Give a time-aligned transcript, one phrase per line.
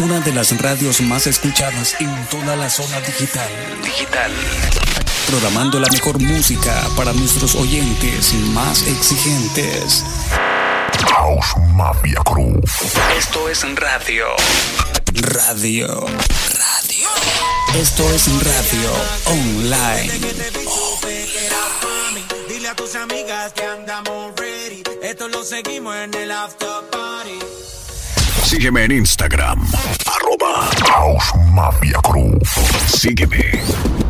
[0.00, 3.48] Una de las radios más escuchadas en toda la zona digital.
[3.84, 4.32] Digital.
[5.26, 10.02] Programando la mejor música para nuestros oyentes más exigentes.
[11.14, 12.58] House Mafia Crew.
[13.18, 14.26] Esto es radio.
[15.12, 15.88] Radio.
[16.06, 17.08] Radio.
[17.74, 18.92] Esto es radio
[19.26, 20.12] online.
[22.48, 24.82] Dile a tus amigas que andamos ready.
[25.02, 27.61] Esto lo seguimos en el after party.
[28.52, 29.66] Sígueme en Instagram.
[30.04, 30.68] Arroba.
[32.86, 34.01] Sígueme.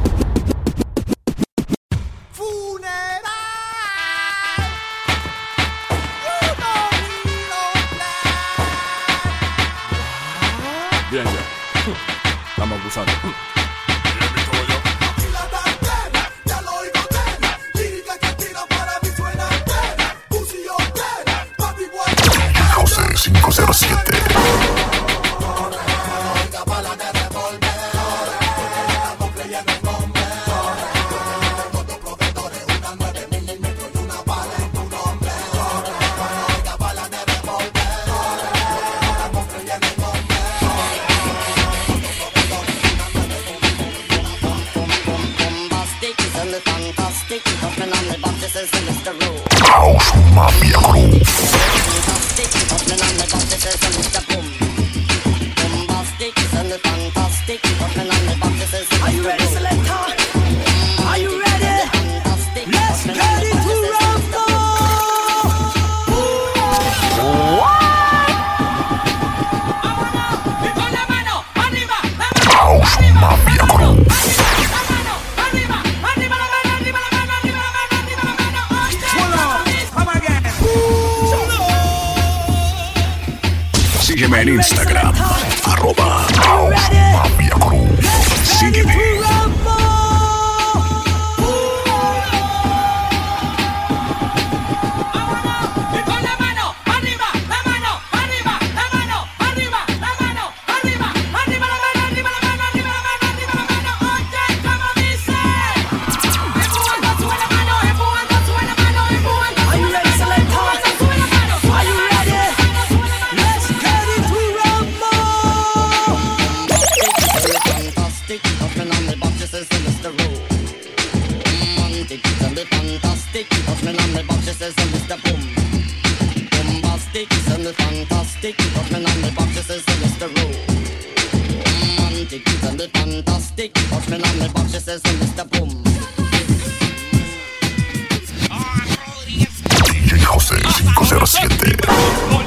[140.91, 142.42] 507.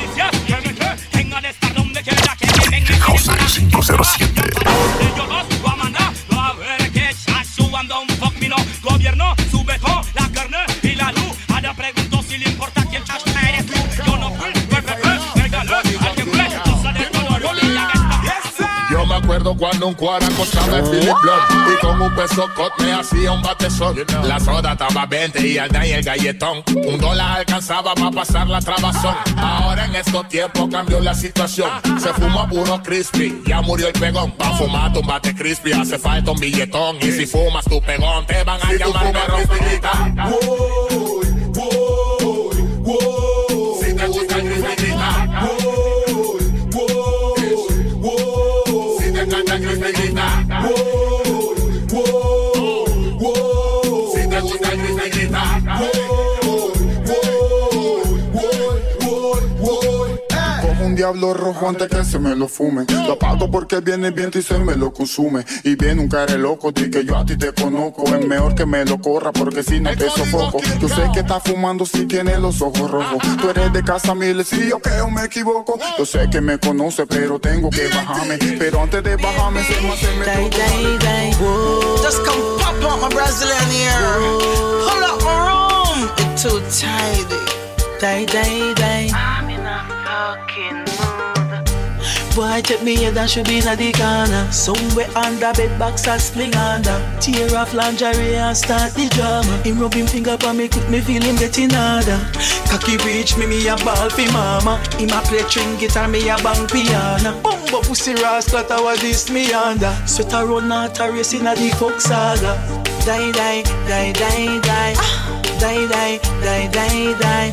[19.86, 21.74] Un cuara costaba el Philip Blood.
[21.74, 25.72] Y con un peso cot me hacía un batezón La soda estaba 20 y el
[25.86, 26.64] y el galletón.
[26.76, 29.16] Un dólar alcanzaba para pasar la trabazón.
[29.38, 31.70] Ahora en estos tiempos cambió la situación.
[32.00, 34.32] Se fuma puro crispy, ya murió el pegón.
[34.32, 36.98] Pa' fumar tu bate crispy hace falta un billetón.
[37.02, 40.85] Y si fumas tu pegón te van a llamar perro
[61.06, 62.86] diablo rojo antes que se me lo fume.
[62.90, 65.46] Lo apago porque viene el viento y se me lo consume.
[65.64, 68.06] Y viene un cara loco, di que yo a ti te conozco.
[68.08, 70.60] Es mejor que me lo corra porque si no te sofoco.
[70.82, 73.20] Yo sé que estás fumando si tienes los ojos rojos.
[73.40, 75.78] Tú eres de casa miles y yo creo me equivoco.
[75.96, 78.40] Yo sé que me conoce, pero tengo que bajarme.
[78.58, 81.32] Pero antes de bajarme, se me hace me Day, day, day.
[82.02, 84.00] Just come pop up my Brazilian ear.
[84.88, 86.10] Pull up my room.
[86.18, 87.56] It's too tidy.
[88.00, 89.12] Day, day, day.
[89.14, 90.85] I'm in a fucking
[92.36, 94.52] boy take me head and should be in the corner.
[94.52, 97.00] Somewhere under bed box and spling under.
[97.20, 99.58] Tear off lingerie and start the drama.
[99.64, 102.20] Him rub him finger on me, quick me feel him getting harder.
[102.70, 104.78] Cocky reach me, me a ball fi mama.
[105.00, 107.42] Him a play string guitar, me a bang piano.
[107.42, 109.96] Bumbo pussy rascal, that was this me under.
[110.06, 112.60] Sweat a run out a race inna the coke saga.
[113.06, 114.94] Die die die die die.
[114.98, 115.42] Ah.
[115.60, 117.52] Die die die die die.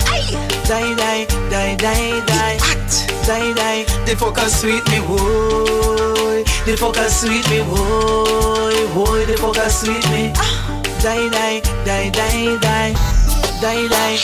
[0.67, 2.82] Die die die die die.
[3.27, 3.85] Die die.
[4.07, 6.45] The fucker sweet me boy.
[6.67, 8.75] The fucker sweet me boy.
[8.95, 10.33] Boy the fucker sweet me.
[11.03, 12.95] Die die die die die.
[13.61, 14.19] Die die.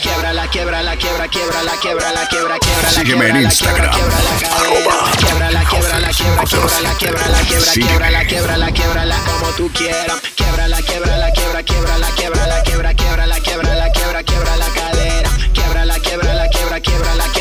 [0.00, 3.90] Quiebra la quiebra la quiebra quiebra la quiebra la quiebra quiebra la Sígueme en Instagram.
[3.90, 8.72] Arroba quiebra la quiebra la quiebra quiebra la quiebra la quiebra quiebra la quiebra la
[8.72, 12.94] quiebra la como tú quieras quiebra la quiebra la quiebra quiebra la quiebra la quiebra
[12.94, 17.33] quiebra la quiebra la quiebra quiebra la cadera quiebra la quiebra la quiebra quiebra la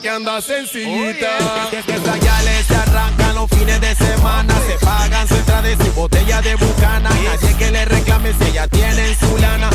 [0.00, 1.28] que anda sencillita.
[1.72, 6.42] Estas yales se arrancan los fines de semana, se pagan su entrada y su botella
[6.42, 7.10] de bucana.
[7.10, 9.70] Nadie que le reclame si ella tiene en su lana.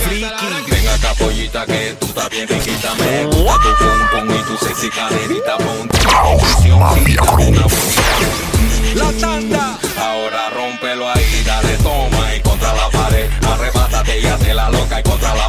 [0.00, 0.70] Friki.
[0.70, 4.66] Venga acá pollita que tú estás bien riquita Me gusta tu pum pum y tu
[4.66, 5.98] sexy caderita Ponte.
[8.94, 9.78] La tanda.
[9.98, 15.02] Ahora rómpelo ahí, dale toma y contra la pared Arrebátate y hazte la loca y
[15.02, 15.47] contra la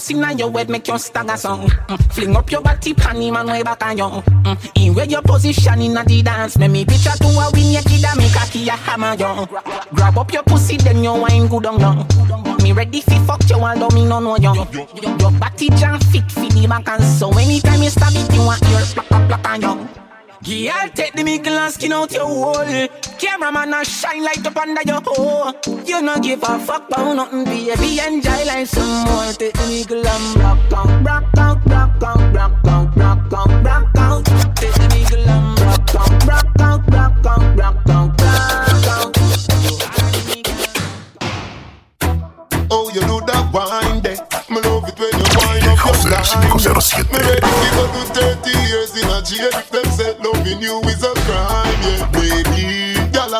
[0.00, 2.12] bust inna your head make you stagger song mm.
[2.12, 4.70] Fling up your body pan him and way back on you mm.
[4.76, 8.04] In where your position inna the dance Make me picture to a win your kid
[8.04, 9.46] and make a key a hammer you
[9.94, 13.56] Grab up your pussy then you wine good on you Me ready fi fuck you
[13.56, 14.54] although me no know you
[15.20, 18.62] Your body jam fit fi the back and so Anytime you stab it you want
[18.62, 19.88] your plak plak plak on you
[20.42, 22.88] Girl, take the mickle and skin out your hole.
[23.20, 25.52] Cameraman a shine light up under your hole.
[25.84, 28.00] You no give a fuck about nothing, baby.
[28.00, 29.30] Enjoy life some more.
[29.34, 33.98] Take the mickle and rock out, rock out, rock out, rock out, rock out, rock
[33.98, 34.24] out.
[34.56, 39.18] Take the mickle and rock out, rock out, rock out, rock out, rock out.
[42.70, 44.16] Oh, you do that wine there.
[44.48, 46.48] Me love it when you wind up your line.
[47.12, 50.80] Me ready to go to 30 years in a jail if them say loving you
[50.88, 52.89] is a crime, yeah, baby.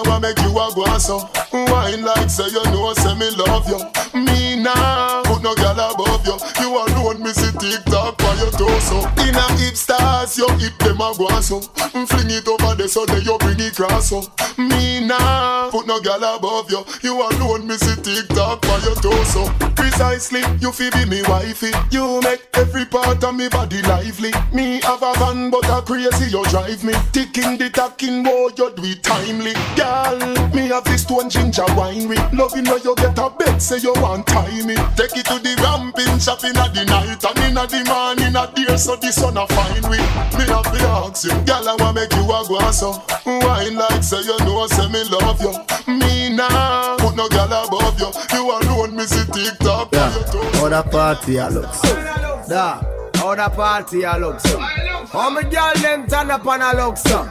[0.00, 1.28] I wanna make you a go so.
[1.52, 3.78] Wine like say you know, say me love you.
[4.18, 6.36] Me now, put no gal above you.
[6.60, 8.98] You alone me see TikTok for your torso.
[9.24, 11.60] In a hip stars, your hip them a go so.
[11.60, 14.12] Mm, fling it over the so then you bring it cross.
[14.58, 16.84] Me nah put no gal above you.
[17.02, 19.48] You alone me see TikTok for your torso.
[19.74, 21.70] Precisely, you feel be me wifey.
[21.90, 24.32] You make every part of me body lively.
[24.52, 26.92] Me have a van, but a crazy you drive me.
[27.12, 29.54] Ticking the talking, boy, you do it timely.
[29.76, 30.18] Girl,
[30.54, 32.18] me have this stone ginger winery.
[32.32, 34.74] Loving when you get a bed, say you want time me.
[34.96, 38.76] Take it to the ramping shop in the night and in the morning a dear,
[38.76, 39.98] so the sun a fine we.
[40.34, 42.98] Me have to ask you, girl, I wanna make you a go so.
[43.26, 45.54] Wine like say you know, say me love you.
[45.86, 48.10] Me nah put no girl above you.
[48.34, 49.92] You alone, me see TikTok.
[49.92, 51.62] Yeah, the party I so.
[52.48, 52.82] Da,
[53.20, 54.58] how the party I look so.
[54.58, 57.24] How me girl them turn up and I look so.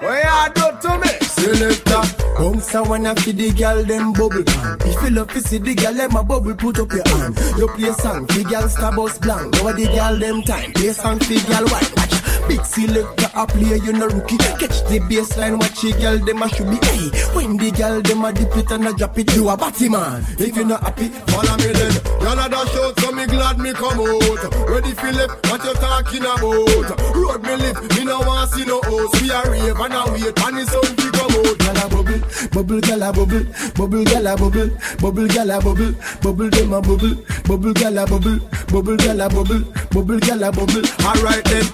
[0.00, 1.08] What you do to me?
[1.26, 2.02] Selector,
[2.36, 4.76] come so when I see the girl them bubble pan.
[4.80, 7.38] If you love to see the girl them a bubble, put up your hand.
[7.56, 9.54] You play song, the girl star bus blank.
[9.54, 11.90] Now the girl them time, play song, the girl white.
[11.96, 12.10] Watch.
[12.48, 14.36] Big selector a play, you no rookie.
[14.36, 16.76] Catch the baseline, watch the girl them a should be.
[16.84, 19.88] Hey, when the girl them a dip it and a drop it, you a batty
[19.88, 20.24] man.
[20.38, 21.94] If you not happy, follow me then.
[22.20, 24.68] Y'all a dash out, so me glad me come out.
[24.68, 27.14] Ready Philip, what you talking about?
[27.14, 29.20] Road me live, me no want see no host.
[29.22, 31.58] We a rave and a wait, and the sun to come out.
[31.60, 32.20] Gyal a bubble,
[32.52, 33.44] bubble, gyal a bubble,
[33.76, 34.70] bubble, gyal a bubble,
[35.00, 37.14] bubble, gyal a bubble, bubble them a bubble,
[37.46, 38.38] bubble, gyal a bubble,
[38.70, 40.84] bubble, gyal a bubble, bubble, gyal a bubble.
[41.06, 41.66] Alright then.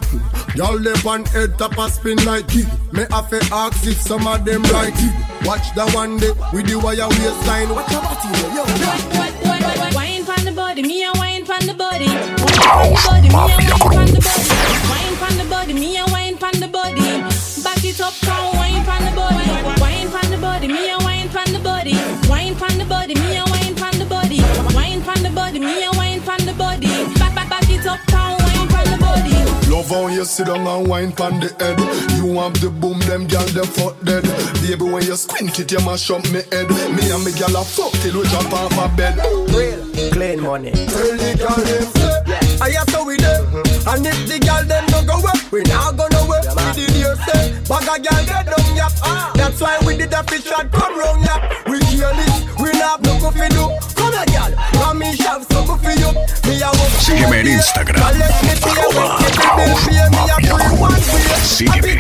[0.57, 2.67] Y'all live on head top a spin like it.
[2.93, 5.47] Me have to ask if some of them like it.
[5.47, 7.69] Watch the one day with the wire waistline.
[7.69, 8.65] Watch your body, yo.
[9.95, 12.07] Wine pon the body, me a wine pon the body.
[12.07, 12.07] Wine pon the body, me a wine pon the body.
[12.07, 12.36] Wine
[12.67, 12.93] pon
[15.39, 17.01] the body, me a wine pon the body.
[17.63, 19.51] Back it up, come wine pon the body.
[19.81, 21.95] Wine pon the body, me a wine pon the body.
[22.29, 24.41] Wine pon the body, me a wine pon the body.
[24.75, 26.89] Wine pon the body, me a wine pon the body.
[27.19, 29.35] Back back back it up, come wine pon the body.
[29.71, 31.79] Love how you sit down and wine pon the head.
[32.17, 34.25] You have the boom, them gal them fuck dead.
[34.63, 36.69] Baby, when you squint it, you mash up me head.
[36.95, 39.17] Me and me gal a fuck till we jump off my bed.
[39.55, 39.81] Real,
[40.13, 40.71] clean money.
[40.73, 41.96] Tell the gal them say,
[42.61, 43.45] I have to with them.
[43.87, 46.45] And if the girl them don't go up, we not gonna work.
[46.57, 48.93] We did hear say, bag a girl they don't yap.
[49.35, 51.41] That's why we did a fish shot come round yap.
[51.67, 53.69] We careless, we not no go fi do.
[53.95, 56.11] Come here, girl, come me shove some for you.
[56.49, 56.93] Me a walk.
[56.99, 59.19] Sígueme en Instagram, arroba
[61.45, 61.97] Sígueme.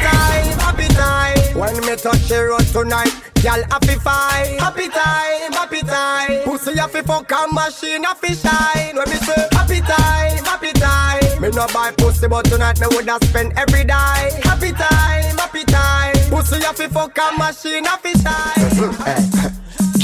[0.58, 4.58] Happy time, when me touch the road tonight, girl happy fine.
[4.58, 6.44] Happy time, happy time.
[6.44, 8.96] Pussy happy fuck and machine happy shine.
[8.96, 11.40] When me say happy time, happy time.
[11.40, 14.40] Me no buy pussy, but tonight me woulda spend every day.
[14.44, 16.14] Happy time, happy time.
[16.28, 19.52] Pussy happy fuck and machine happy shine.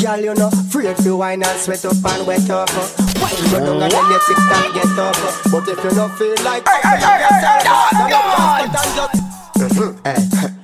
[0.02, 2.68] Girl, you know, afraid to wine and sweat up and wet up.
[3.20, 5.16] Wine go down and then you tick tock get up.
[5.52, 7.60] But if you don't feel like hey, hey, hey, hey,
[10.04, 10.61] hey, hey,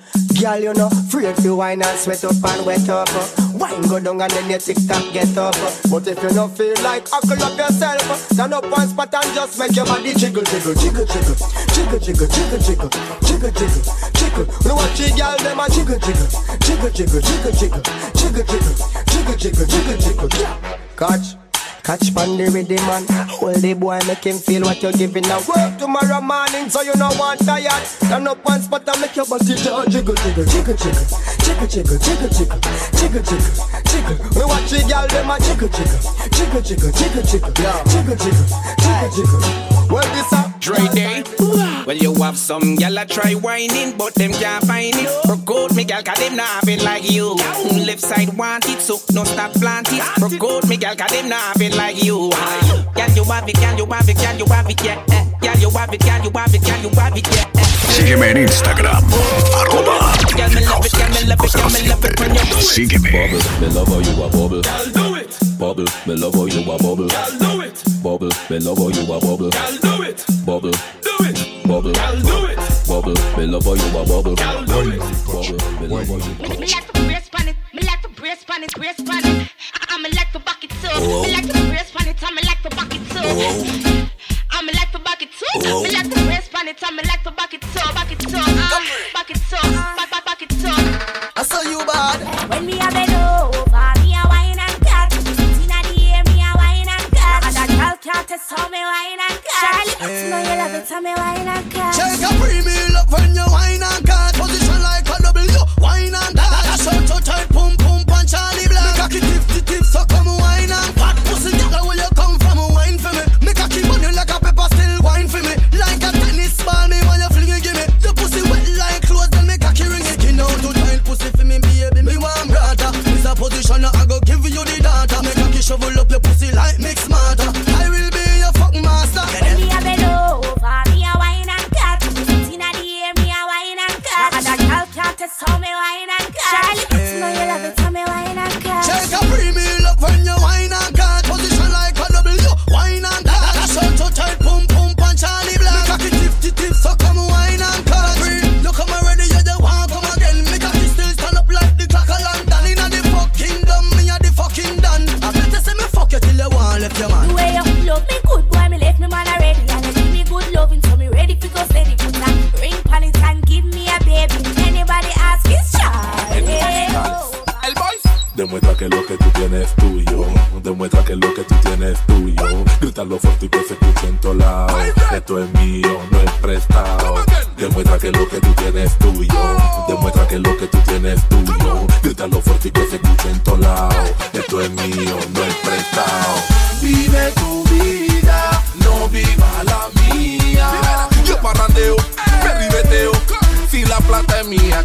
[0.48, 3.06] Girl, you know, afraid to wine and sweat up and wet up.
[3.52, 5.52] Wine go down and then you tick tock get up.
[5.90, 8.00] But if you don't feel like huckle up yourself,
[8.32, 11.36] stand up one spot and just make your body jiggle, jiggle, jiggle, jiggle,
[11.76, 12.88] jiggle, jiggle, jiggle, jiggle,
[13.20, 13.84] jiggle, jiggle,
[14.16, 14.46] jiggle.
[14.64, 16.28] You watch the girl them a jiggle, jiggle,
[16.64, 17.82] jiggle, jiggle, jiggle, jiggle,
[18.16, 20.78] jiggle, jiggle, jiggle, jiggle, jiggle, jiggle.
[20.96, 21.37] Catch.
[21.88, 23.00] Catch pan the rhythm man
[23.32, 26.92] Hold the boy make him feel what you're giving now Work tomorrow morning so you
[27.00, 30.76] know want tired Stand up one spot and make your body jiggle Jiggle, jiggle, jiggle,
[30.76, 31.08] jiggle
[31.40, 32.60] Jiggle, jiggle, jiggle, jiggle
[32.92, 33.56] Jiggle, jiggle,
[33.88, 36.00] jiggle We watch the girl them a jiggle, jiggle
[36.36, 37.56] Jiggle, jiggle, jiggle, jiggle
[37.88, 38.46] Jiggle, jiggle,
[38.84, 41.67] jiggle, jiggle Well this a Dre day.
[41.88, 45.08] Well, you have some gal a try whining, but them can't find it.
[45.24, 47.32] Broke out me gal, cause them not have it like you.
[47.86, 50.02] Left side want it, so no stop plant it.
[50.20, 52.28] Broke out me gal, cause them not have it like you.
[52.94, 55.02] Gal, you have it, gal, you have it, gal, you have it, yeah.
[55.12, 55.24] eh.
[55.40, 57.50] Gal, you have it, gal, you have it, gal, you have it, yeah.
[57.56, 57.64] eh.
[57.88, 59.02] Sígueme en Instagram,
[59.56, 60.12] arroba.
[62.60, 63.10] Sígueme.
[63.10, 64.60] Bubble, me love how you a bubble.
[64.60, 65.38] Girl, do it.
[65.58, 67.08] Bubble, me love how you a bubble.
[67.08, 67.82] Girl, do it.
[68.02, 69.50] Bubble, me love how you a bubble.
[69.50, 70.24] Girl, do it.
[70.44, 70.72] Bubble,
[71.68, 71.82] Do it.
[71.82, 72.56] bubble, Girl, do it.
[72.88, 74.34] bubble, me love how you a bubble.
[74.36, 75.00] Girl, do it.
[75.28, 78.08] Bubble, me love how you Me, me like to brace pan it, me like to
[78.08, 79.52] brace pan it, brace pan it.
[79.90, 80.88] I'm a like to back it too.
[81.20, 83.20] Me like to brace pan it, I'm a like to back it too.
[84.50, 85.82] I'm a like to back it too.
[85.82, 88.18] Me like to brace pan it, I'm a like to back it too, back it
[88.18, 88.80] too, uh,
[89.12, 89.67] back it too,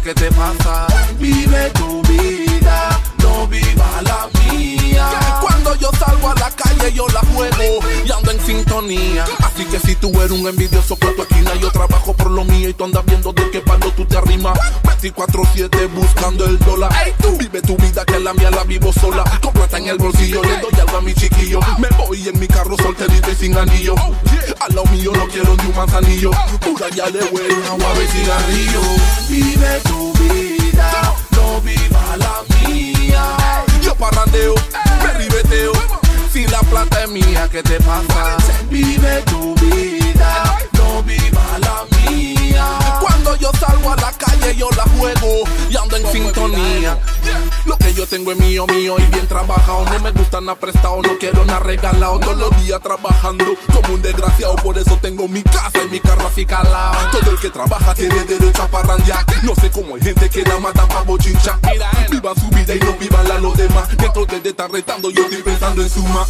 [0.04, 0.93] que te pasa
[6.84, 9.24] calle, yo la juego y ando en sintonía.
[9.40, 12.68] Así que si tú eres un envidioso por tu esquina, yo trabajo por lo mío
[12.68, 14.58] y tú andas viendo de qué palo tú te arrimas.
[15.00, 16.92] 24-7 buscando el dólar.
[17.20, 19.24] Tú vive tu vida que la mía la vivo sola.
[19.42, 21.60] Con plata en el bolsillo, le doy algo a mi chiquillo.
[21.78, 23.94] Me voy en mi carro solterito y sin anillo.
[24.60, 26.30] A lo mío no quiero ni un manzanillo.
[26.60, 28.80] Pura ya le huele agua de cigarrillo.
[29.28, 33.36] Vive tu vida, no viva la mía.
[33.82, 34.54] Yo parrandeo,
[35.02, 36.03] me ribeteo.
[36.34, 38.36] Si la plata es mía, ¿qué te pasa?
[38.68, 40.03] Vive tu vida,
[48.04, 49.84] yo tengo es mío, mío y bien trabajado.
[49.86, 52.18] No me gusta nada prestado, no quiero nada regalado.
[52.18, 54.56] Todos los días trabajando como un desgraciado.
[54.56, 57.10] Por eso tengo mi casa y mi carro así calado.
[57.10, 59.24] Todo el que trabaja tiene derecho a parrandear.
[59.42, 61.58] No sé cómo hay gente que la mata pa' bochincha.
[62.10, 63.88] Viva su vida y no vivan la los demás.
[63.98, 66.26] Mientras ustedes están retando, yo estoy pensando en suma.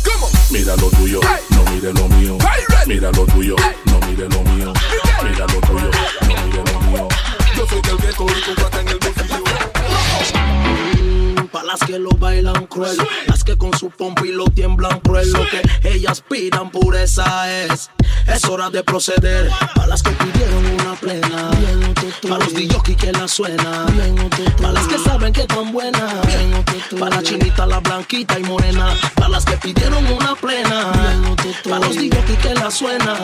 [0.51, 2.39] Mira lo tuyo, no mire lo mío.
[2.87, 3.57] Mira lo tuyo,
[3.87, 4.73] no mire lo mío.
[5.23, 7.09] Mira lo tuyo, no mire lo mío.
[7.57, 9.45] Yo soy del ghetto y en el bolsillo.
[11.55, 12.97] Pa' las que lo bailan cruel,
[13.29, 17.91] las que con su pompa y lo tiemblan cruel, lo que ellas pidan pureza es.
[18.27, 19.49] Es hora de proceder.
[19.77, 21.53] Pa' las que pidieron una plena,
[22.29, 23.87] pa' los DJs que la suena,
[24.61, 26.21] pa' las que saben que tan buena,
[26.99, 30.91] pa' la chinita, la blanquita y morena, pa' las que pidieron una plena,
[31.71, 33.17] pa' los DJs que la suena.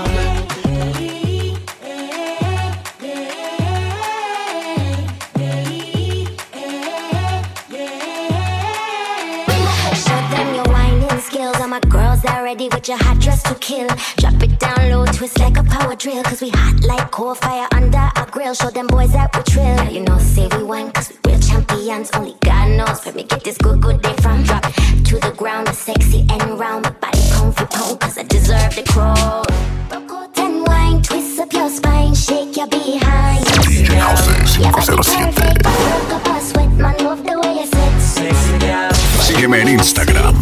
[12.21, 13.89] All my girls are ready with your hot dress to kill.
[14.17, 16.23] Drop it down low, twist like a power drill.
[16.23, 18.55] Cause we hot like coal fire under our grill.
[18.55, 19.77] Show them boys that we trill.
[19.77, 22.11] Now you know, say we won, cause we real champions.
[22.13, 24.43] Only God knows where me get this good, good day from.
[24.45, 26.85] Drop to the ground, sexy and round.
[26.85, 29.45] My body comfy pound, cause I deserve the crown.
[29.91, 33.45] Rock out and wine, twist up your spine, shake your behind.
[33.65, 35.33] DJ House 507.
[35.33, 38.01] perfect, but work up a sweat, man, love the way you sit.
[38.01, 38.91] Sexy girl.
[39.21, 40.35] Sígueme en Instagram,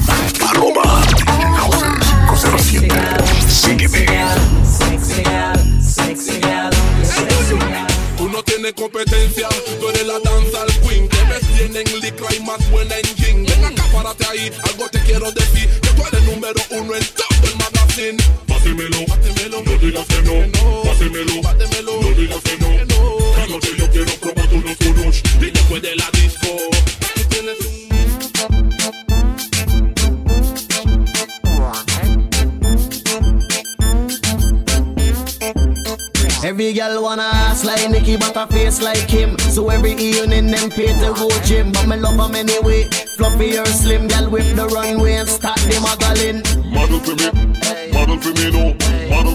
[0.49, 1.58] arroba DJ House 507.
[3.69, 4.07] Sígueme.
[8.17, 11.09] Tú no tienes competencia, tú eres la danza al queen.
[11.09, 13.45] Te ves bien en licra y más buena en jean.
[13.45, 15.58] Ven acá, párate ahí, algo te quiero decir.
[40.79, 41.73] Them pay to go gym.
[41.73, 42.89] But me love 'em anyway.
[43.17, 46.43] Fluffy or slim, girl whip the runway and start the modeling.
[46.73, 48.75] Model for me, model for me, no.
[49.11, 49.35] Model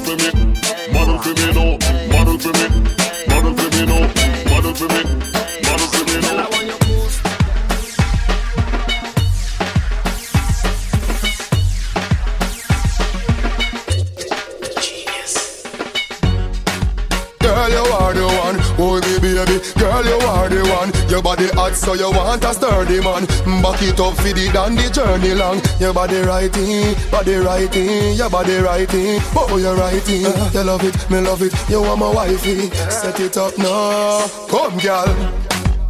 [21.75, 23.25] so you want a sturdy man.
[23.61, 25.61] Back it up for the the journey long.
[25.79, 29.17] Your body righty, body righty, your body righty.
[29.35, 30.25] Oh, you righty.
[30.53, 31.53] You love it, me love it.
[31.69, 32.69] You want my wifey.
[32.89, 34.27] Set it up now.
[34.49, 35.43] Come, girl.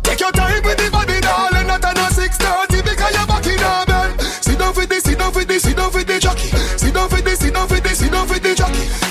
[0.03, 1.67] Take your time with the body, darling.
[1.67, 4.21] Not on a 630 because you're back in bed.
[4.43, 6.49] Sit down for this, sit down for this, sit down for the jockey.
[6.77, 9.02] Sit down for this, sit down for this, sit down for the jockey.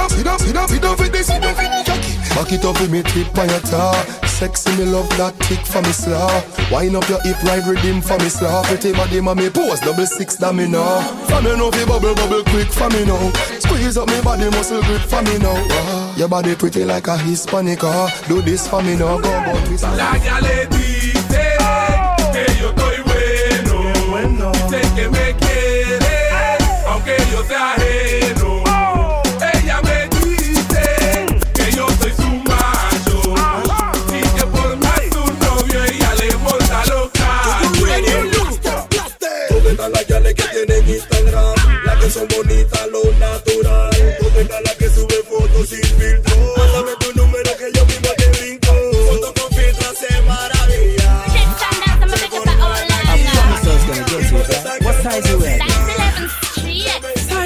[0.00, 2.14] Down, sit down, sit down, sit down for this, down for the jockey.
[2.34, 4.06] Back it up with me tip on your top.
[4.26, 6.30] Sexy me love that tick for me slaw.
[6.72, 8.62] Wind up your hip right rhythm for me slaw.
[8.64, 11.00] Pretty body mommy pose double six that me know.
[11.28, 13.30] For me know fi bubble bubble quick for me now.
[13.60, 15.56] Squeeze up me body muscle grip for me now.
[15.70, 17.84] Ah, your body pretty like a Hispanic.
[17.84, 19.18] Ah, do this for me now.
[19.18, 19.84] Go go twist.
[19.84, 20.79] La ya le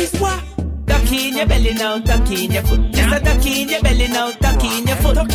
[0.05, 0.43] Size what?
[0.87, 2.81] Tuck in your belly now, tuck in your foot.
[2.93, 3.25] Mr.
[3.25, 5.14] Tuck in your belly now, tuck in your foot.
[5.17, 5.33] Tuck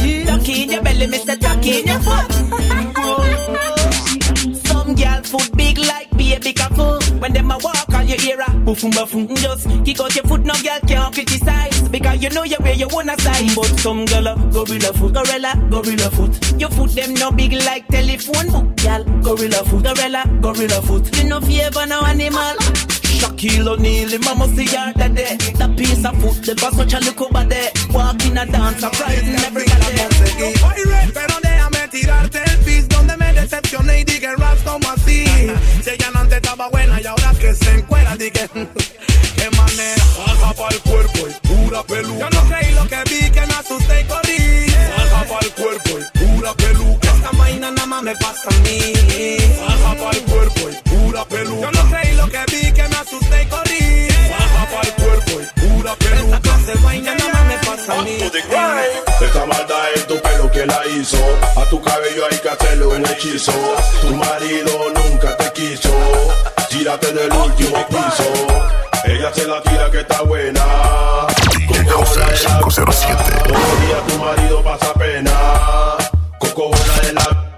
[0.50, 1.40] in your belly, Mr.
[1.40, 2.32] Tuck in your foot.
[4.68, 7.00] Some girl foot big like baby cockle.
[7.20, 9.36] When them a walk on your ear, boofum boofum.
[9.38, 12.88] Just kick out your foot, no girl can't criticize because you know you where you
[12.92, 13.56] wanna size.
[13.56, 16.60] But some girl a gorilla foot, gorilla, gorilla foot.
[16.62, 19.04] Your foot them no big like telephone book, girl.
[19.24, 21.18] Gorilla foot, gorilla, gorilla foot.
[21.18, 22.99] You know favor no animal.
[23.20, 25.36] Shaquille O'Neal, mama see her that day.
[25.60, 27.72] That piece of foot, the boss such a look over there.
[27.92, 30.56] Walk in a dance, surprising everybody.
[31.14, 35.26] Pero déjame tirarte el pis donde me decepcioné y dije raps como así.
[35.84, 38.48] Si ella no antes estaba buena y ahora que se encuera, dije
[39.36, 40.04] qué manera.
[40.26, 42.20] Baja pa'l cuerpo y pura peluca.
[42.20, 44.66] Yo no creí lo que vi, que me asusté y corrí.
[44.98, 47.10] Baja pa'l cuerpo y pura peluca.
[47.16, 48.80] Esta vaina nada más me pasa a mí.
[49.68, 50.19] Baja pa'l cuerpo
[61.18, 63.52] A tu cabello hay que hacerle un hechizo.
[64.02, 65.90] Tu marido nunca te quiso.
[66.70, 68.24] Tírate del último piso.
[69.06, 70.62] Ella se la tira que está buena.
[71.68, 73.24] Coco bola de la 507.
[73.44, 75.32] Todos los días tu marido pasa pena.
[76.38, 77.50] Coco bola de la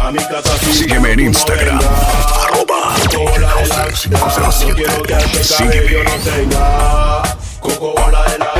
[0.00, 3.84] a mi casa sí, Sígueme en Instagram, arroba Coco bola de la
[4.18, 7.22] No quiero que este cabello no tenga.
[7.60, 8.52] Coco bola de la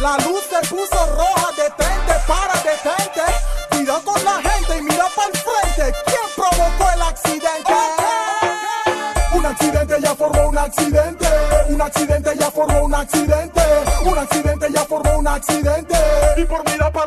[0.00, 1.11] La luz se puso
[9.42, 11.26] Un accidente ya formó un accidente.
[11.68, 13.60] Un accidente ya formó un accidente.
[14.04, 15.96] Un accidente ya formó un accidente.
[16.36, 17.06] Y por mirar para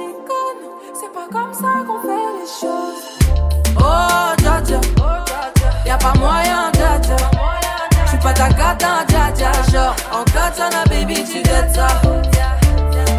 [1.21, 3.03] pas comme ça qu'on fait les choses.
[3.77, 4.79] Oh, dja dja,
[5.85, 7.15] y'a pas moyen, dja dja.
[8.05, 9.51] J'suis pas ta cata, dja dja.
[9.71, 11.87] Genre, en katana, baby, tu dettes ça.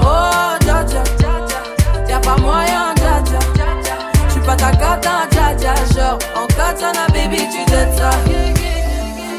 [0.00, 1.02] Oh, dja dja,
[2.08, 3.38] y'a pas moyen, dja dja.
[4.28, 5.74] J'suis pas ta cata, dja dja.
[5.94, 8.10] Genre, en katana, baby, tu dettes ça.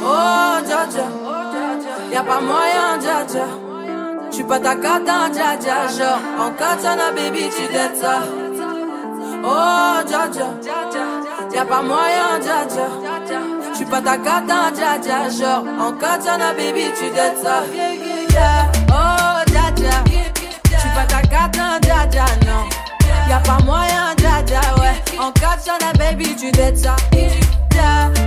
[0.05, 1.05] Oh, dja dja.
[2.11, 3.62] Y'a pas moyen, dja dja.
[4.33, 6.19] J'suis pas ta cata, dja dja, genre.
[6.39, 8.23] En katana, baby, tu dettes ça.
[9.45, 10.47] Oh, dja dja.
[11.53, 12.87] Y'a pas moyen, dja dja.
[13.75, 15.63] J'suis pas ta cata, dja dja, genre.
[15.79, 17.61] En katana, baby, tu dettes ça.
[18.89, 20.03] Oh, dja dja.
[20.79, 22.65] J'suis pas ta cata, dja dja, non.
[23.29, 25.19] Y'a pas moyen, dja dja, ouais.
[25.19, 26.95] En katana, baby, tu dettes ça.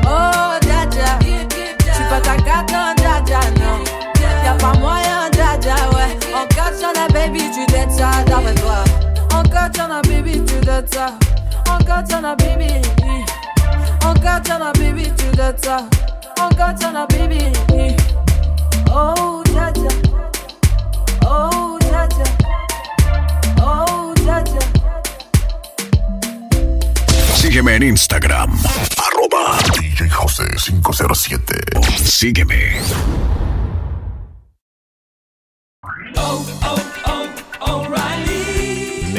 [0.05, 1.19] Oh, dja dja.
[1.93, 4.06] J'suis pas ta cata, dja dja, non.
[4.47, 4.75] Y'a pas
[7.13, 8.55] baby, tu ça d'après
[10.03, 10.55] baby, tu
[10.87, 11.07] ça.
[11.69, 12.05] Encore
[12.37, 12.71] baby.
[14.05, 15.79] Encore t'en baby, tu ça.
[16.41, 17.53] Encore t'en baby.
[18.95, 19.43] Oh,
[21.27, 21.77] Oh,
[23.61, 24.15] Oh,
[27.35, 28.57] Sígueme en Instagram.
[28.97, 31.41] Arroba DJ José 507.
[32.05, 32.55] Sígueme.